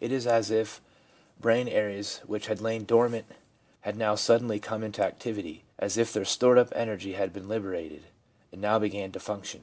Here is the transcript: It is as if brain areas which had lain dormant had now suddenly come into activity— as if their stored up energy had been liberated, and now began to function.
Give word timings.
It 0.00 0.12
is 0.12 0.26
as 0.26 0.50
if 0.50 0.82
brain 1.40 1.66
areas 1.66 2.18
which 2.26 2.46
had 2.48 2.60
lain 2.60 2.84
dormant 2.84 3.24
had 3.80 3.96
now 3.96 4.14
suddenly 4.14 4.60
come 4.60 4.82
into 4.82 5.02
activity— 5.02 5.64
as 5.78 5.96
if 5.96 6.12
their 6.12 6.26
stored 6.26 6.58
up 6.58 6.68
energy 6.76 7.14
had 7.14 7.32
been 7.32 7.48
liberated, 7.48 8.02
and 8.52 8.60
now 8.60 8.78
began 8.78 9.12
to 9.12 9.18
function. 9.18 9.62